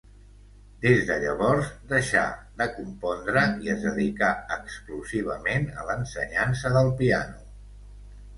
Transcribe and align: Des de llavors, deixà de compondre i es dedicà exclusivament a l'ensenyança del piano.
Des 0.83 1.01
de 1.09 1.17
llavors, 1.23 1.67
deixà 1.91 2.23
de 2.61 2.67
compondre 2.77 3.43
i 3.67 3.71
es 3.75 3.85
dedicà 3.89 4.31
exclusivament 4.57 5.69
a 5.83 5.87
l'ensenyança 5.91 6.75
del 6.81 6.91
piano. 7.05 7.47